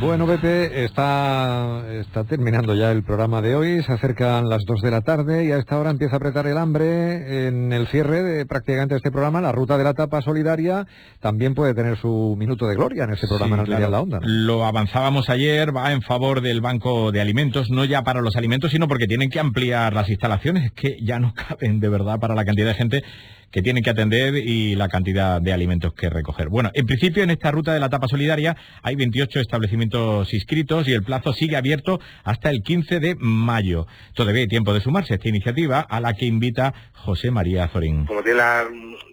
Bueno, 0.00 0.26
Pepe, 0.26 0.82
está, 0.84 1.84
está 1.92 2.24
terminando 2.24 2.74
ya 2.74 2.90
el 2.90 3.02
programa 3.02 3.42
de 3.42 3.54
hoy, 3.54 3.82
se 3.82 3.92
acercan 3.92 4.48
las 4.48 4.64
2 4.64 4.80
de 4.80 4.90
la 4.90 5.02
tarde 5.02 5.44
y 5.44 5.52
a 5.52 5.58
esta 5.58 5.78
hora 5.78 5.90
empieza 5.90 6.14
a 6.14 6.16
apretar 6.16 6.46
el 6.46 6.56
hambre 6.56 7.46
en 7.46 7.70
el 7.70 7.86
cierre 7.86 8.22
de 8.22 8.46
prácticamente 8.46 8.96
este 8.96 9.10
programa. 9.10 9.42
La 9.42 9.52
ruta 9.52 9.76
de 9.76 9.84
la 9.84 9.92
tapa 9.92 10.22
solidaria 10.22 10.86
también 11.20 11.54
puede 11.54 11.74
tener 11.74 11.98
su 11.98 12.34
minuto 12.38 12.66
de 12.66 12.76
gloria 12.76 13.04
en 13.04 13.12
ese 13.12 13.28
programa 13.28 13.58
en 13.58 13.64
claro. 13.66 13.90
la 13.90 14.00
Onda. 14.00 14.20
¿no? 14.20 14.26
Lo 14.26 14.64
avanzábamos 14.64 15.28
ayer, 15.28 15.76
va 15.76 15.92
en 15.92 16.00
favor 16.00 16.40
del 16.40 16.62
Banco 16.62 17.12
de 17.12 17.20
Alimentos, 17.20 17.68
no 17.70 17.84
ya 17.84 18.02
para 18.02 18.22
los 18.22 18.36
alimentos, 18.36 18.70
sino 18.70 18.88
porque 18.88 19.06
tienen 19.06 19.28
que 19.28 19.38
ampliar 19.38 19.92
las 19.92 20.08
instalaciones, 20.08 20.64
es 20.64 20.72
que 20.72 20.96
ya 21.02 21.18
no 21.18 21.34
caben 21.48 21.78
de 21.78 21.88
verdad 21.90 22.18
para 22.18 22.34
la 22.34 22.46
cantidad 22.46 22.68
de 22.68 22.74
gente 22.74 23.04
que 23.50 23.62
tienen 23.62 23.82
que 23.82 23.90
atender 23.90 24.36
y 24.36 24.76
la 24.76 24.88
cantidad 24.88 25.40
de 25.40 25.52
alimentos 25.52 25.92
que 25.94 26.08
recoger. 26.08 26.48
Bueno, 26.48 26.70
en 26.72 26.86
principio 26.86 27.22
en 27.22 27.30
esta 27.30 27.50
ruta 27.50 27.74
de 27.74 27.80
la 27.80 27.88
tapa 27.88 28.06
solidaria 28.06 28.56
hay 28.82 28.94
28 28.94 29.40
establecimientos 29.40 29.89
inscritos 30.32 30.88
y 30.88 30.92
el 30.92 31.02
plazo 31.02 31.32
sigue 31.32 31.56
abierto 31.56 32.00
hasta 32.24 32.50
el 32.50 32.62
15 32.62 33.00
de 33.00 33.16
mayo. 33.18 33.86
Todavía 34.14 34.42
hay 34.42 34.48
tiempo 34.48 34.72
de 34.72 34.80
sumarse 34.80 35.14
a 35.14 35.16
esta 35.16 35.28
iniciativa 35.28 35.80
a 35.80 36.00
la 36.00 36.14
que 36.14 36.26
invita 36.26 36.74
José 36.94 37.30
María 37.30 37.68
Zorín. 37.68 38.06
Como 38.06 38.22
tiene 38.22 38.38
las 38.38 38.66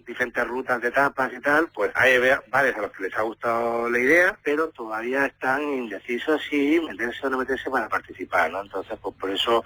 diferentes 0.06 0.46
rutas 0.46 0.80
de 0.80 0.90
tapas 0.90 1.32
y 1.32 1.40
tal, 1.40 1.68
pues 1.72 1.90
hay 1.94 2.18
varios 2.50 2.76
a 2.76 2.82
los 2.82 2.92
que 2.92 3.04
les 3.04 3.16
ha 3.16 3.22
gustado 3.22 3.90
la 3.90 3.98
idea, 3.98 4.38
pero 4.42 4.68
todavía 4.70 5.26
están 5.26 5.62
indecisos 5.62 6.40
si 6.48 6.80
meterse 6.80 7.26
o 7.26 7.30
no 7.30 7.38
meterse 7.38 7.70
para 7.70 7.88
participar, 7.88 8.50
¿no? 8.50 8.62
Entonces, 8.62 8.98
pues 9.00 9.14
por 9.16 9.30
eso 9.30 9.64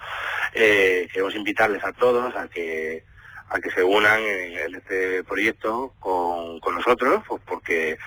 eh, 0.53 1.07
queremos 1.11 1.35
invitarles 1.35 1.83
a 1.83 1.93
todos 1.93 2.35
a 2.35 2.47
que 2.47 3.03
a 3.49 3.59
que 3.59 3.69
se 3.71 3.83
unan 3.83 4.21
en, 4.21 4.75
este 4.75 5.23
proyecto 5.23 5.93
con, 5.99 6.59
con 6.59 6.75
nosotros, 6.75 7.23
pues 7.27 7.41
porque 7.45 7.91
eh, 7.91 7.97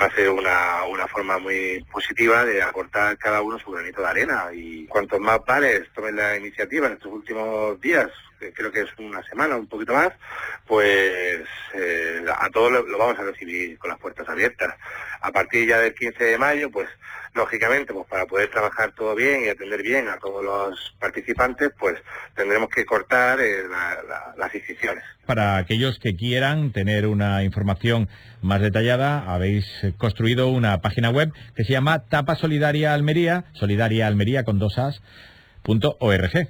va 0.00 0.06
a 0.06 0.14
ser 0.14 0.30
una, 0.30 0.84
una 0.84 1.06
forma 1.06 1.38
muy 1.38 1.84
positiva 1.90 2.44
de 2.44 2.62
aportar 2.62 3.16
cada 3.18 3.40
uno 3.42 3.58
su 3.58 3.70
granito 3.70 4.02
de 4.02 4.08
arena. 4.08 4.48
Y 4.52 4.86
cuantos 4.86 5.20
más 5.20 5.40
bares 5.46 5.88
tomen 5.94 6.16
la 6.16 6.36
iniciativa 6.36 6.86
en 6.86 6.94
estos 6.94 7.12
últimos 7.12 7.80
días, 7.80 8.10
creo 8.54 8.72
que 8.72 8.80
es 8.80 8.90
una 8.98 9.22
semana, 9.24 9.56
un 9.56 9.66
poquito 9.68 9.92
más, 9.94 10.12
pues 10.66 11.40
eh, 11.74 12.24
a 12.38 12.48
todos 12.50 12.72
lo, 12.72 12.98
vamos 12.98 13.18
a 13.18 13.22
recibir 13.22 13.78
con 13.78 13.90
las 13.90 13.98
puertas 13.98 14.28
abiertas. 14.28 14.74
A 15.20 15.30
partir 15.30 15.68
ya 15.68 15.78
del 15.78 15.94
15 15.94 16.24
de 16.24 16.38
mayo, 16.38 16.70
pues 16.70 16.88
lógicamente, 17.34 17.92
pues 17.94 18.06
para 18.08 18.26
poder 18.26 18.50
trabajar 18.50 18.92
todo 18.92 19.14
bien 19.14 19.44
y 19.44 19.48
atender 19.48 19.82
bien 19.82 20.08
a 20.08 20.18
todos 20.18 20.44
los 20.44 20.94
participantes, 20.98 21.70
pues 21.78 21.96
tendremos 22.34 22.68
que 22.68 22.84
cortar 22.84 23.40
eh, 23.40 23.62
la- 23.70 24.02
la- 24.08 24.34
las 24.36 24.54
inscripciones. 24.54 25.04
Para 25.26 25.56
aquellos 25.56 25.98
que 25.98 26.14
quieran 26.16 26.72
tener 26.72 27.06
una 27.06 27.44
información 27.44 28.08
más 28.42 28.60
detallada, 28.60 29.32
habéis 29.32 29.64
construido 29.96 30.48
una 30.48 30.80
página 30.80 31.10
web 31.10 31.32
que 31.54 31.64
se 31.64 31.72
llama 31.72 32.00
Tapa 32.06 32.34
Solidaria 32.36 32.92
Almería, 32.92 33.44
Solidaria 33.52 34.10
punto 35.62 35.96
org. 36.00 36.48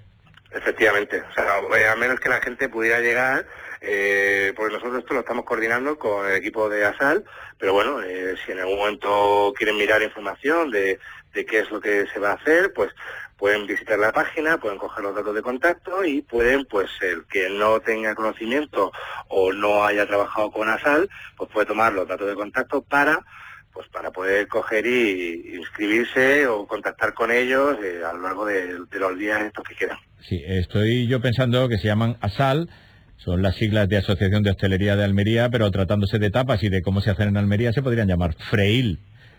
Efectivamente, 0.55 1.23
o 1.23 1.33
sea, 1.33 1.61
eh, 1.79 1.89
a 1.89 1.97
menos 1.97 2.21
que 2.21 2.29
la 2.29 2.41
gente 2.41 2.69
pudiera 2.69 3.01
llegar, 3.01 3.47
eh, 3.81 4.53
porque 4.55 4.75
nosotros 4.75 4.99
esto 4.99 5.15
lo 5.15 5.21
estamos 5.21 5.47
coordinando 5.47 5.99
con 5.99 6.29
el 6.29 6.37
equipo 6.37 6.69
de 6.69 6.85
ASAL, 6.85 7.25
pero 7.59 7.73
bueno, 7.73 8.03
eh, 8.03 8.35
si 8.45 8.53
en 8.53 8.61
algún 8.61 8.77
momento 8.77 9.55
quieren 9.57 9.79
mirar 9.79 10.03
información 10.03 10.71
de, 10.71 10.99
de 11.33 11.47
qué 11.47 11.61
es 11.61 11.71
lo 11.71 11.81
que 11.81 12.07
se 12.13 12.19
va 12.19 12.33
a 12.33 12.35
hacer, 12.35 12.73
pues 12.75 12.93
pueden 13.39 13.67
visitar 13.67 13.99
la 13.99 14.13
página, 14.13 14.59
pueden 14.59 14.79
coger 14.79 15.03
los 15.05 15.15
datos 15.15 15.35
de 15.35 15.43
contacto 15.43 16.05
y 16.05 16.21
pueden, 16.21 16.67
pues 16.67 16.91
el 17.01 17.25
que 17.27 17.49
no 17.49 17.81
tenga 17.81 18.15
conocimiento 18.15 18.93
o 19.29 19.53
no 19.53 19.85
haya 19.85 20.07
trabajado 20.07 20.53
con 20.53 20.69
ASAL, 20.69 21.09
pues 21.37 21.51
puede 21.51 21.67
tomar 21.67 21.95
los 21.95 22.07
datos 22.07 22.29
de 22.29 22.35
contacto 22.35 22.83
para 22.83 23.25
pues 23.73 23.89
para 23.89 24.11
poder 24.11 24.49
coger 24.49 24.87
y 24.87 25.57
inscribirse 25.57 26.47
o 26.47 26.67
contactar 26.67 27.15
con 27.15 27.31
ellos 27.31 27.77
eh, 27.83 28.03
a 28.09 28.13
lo 28.13 28.23
largo 28.23 28.45
de, 28.47 28.79
de 28.91 28.99
los 28.99 29.19
días 29.19 29.43
estos 29.43 29.65
que 29.65 29.75
quieran. 29.75 29.99
Sí, 30.21 30.43
estoy 30.47 31.07
yo 31.09 31.21
pensando 31.21 31.69
que 31.69 31.79
se 31.79 31.89
llaman 31.89 32.17
ASAL, 32.21 32.69
son 33.17 33.41
las 33.41 33.57
siglas 33.57 33.89
de 33.89 33.99
Asociación 33.99 34.43
de 34.43 34.51
Hostelería 34.51 34.97
de 34.97 35.05
Almería, 35.05 35.49
pero 35.49 35.71
tratándose 35.71 36.19
de 36.19 36.31
tapas 36.31 36.63
y 36.63 36.69
de 36.69 36.83
cómo 36.83 37.01
se 37.01 37.11
hacen 37.11 37.29
en 37.29 37.37
Almería, 37.37 37.73
se 37.73 37.83
podrían 37.83 38.09
llamar 38.09 38.35
Freil. 38.51 38.99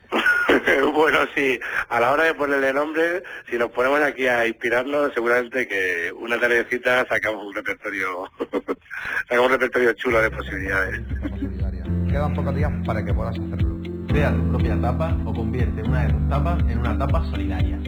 bueno, 0.93 1.19
sí, 1.35 1.59
a 1.89 1.99
la 1.99 2.11
hora 2.11 2.23
de 2.23 2.33
ponerle 2.33 2.71
nombre, 2.73 3.23
si 3.49 3.57
nos 3.57 3.71
ponemos 3.71 3.99
aquí 4.01 4.27
a 4.27 4.47
inspirarnos, 4.47 5.13
seguramente 5.13 5.67
que 5.67 6.13
una 6.17 6.39
tardecita 6.39 7.05
sacamos 7.07 7.45
un 7.45 7.53
repertorio, 7.53 8.29
sacamos 9.27 9.47
un 9.47 9.51
repertorio 9.51 9.93
chulo 9.93 10.21
de 10.21 10.31
posibilidades. 10.31 11.01
Quedan 12.09 12.33
pocos 12.33 12.55
días 12.55 12.71
para 12.85 13.03
que 13.03 13.13
puedas 13.13 13.37
hacerlo. 13.37 13.82
Crea 14.13 14.31
tu 14.31 14.47
propia 14.47 14.79
tapa 14.79 15.17
o 15.25 15.33
convierte 15.33 15.81
una 15.81 16.05
de 16.05 16.13
tus 16.13 16.29
tapas 16.29 16.59
en 16.69 16.77
una 16.77 16.95
tapa 16.95 17.25
solidaria. 17.31 17.79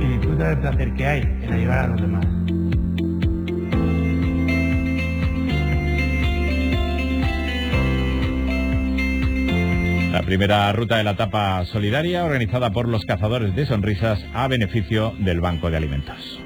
y 0.00 0.06
disfruta 0.06 0.48
del 0.48 0.58
placer 0.60 0.94
que 0.94 1.06
hay 1.06 1.20
en 1.20 1.52
ayudar 1.52 1.84
a 1.84 1.88
los 1.88 2.00
demás. 2.00 2.26
La 10.12 10.22
primera 10.22 10.72
ruta 10.72 10.96
de 10.96 11.04
la 11.04 11.14
tapa 11.14 11.62
solidaria 11.66 12.24
organizada 12.24 12.70
por 12.70 12.88
los 12.88 13.04
cazadores 13.04 13.54
de 13.54 13.66
sonrisas 13.66 14.24
a 14.32 14.48
beneficio 14.48 15.12
del 15.18 15.42
Banco 15.42 15.70
de 15.70 15.76
Alimentos. 15.76 16.45